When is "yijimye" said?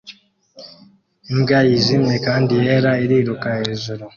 1.67-2.15